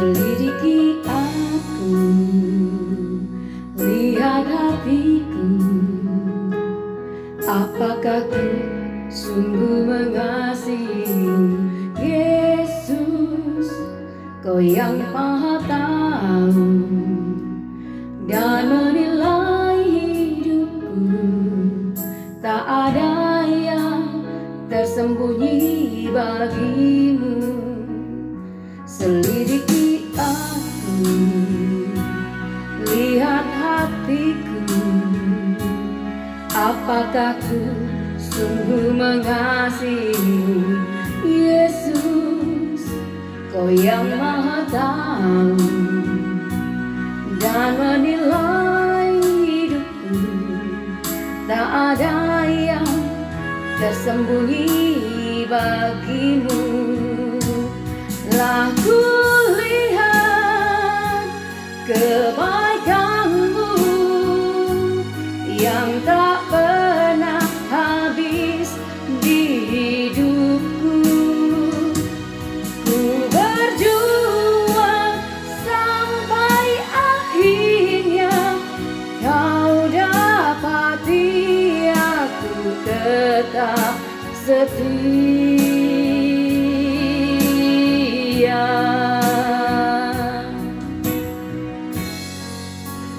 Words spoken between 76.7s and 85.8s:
akhirnya Kau dapati aku tetap setia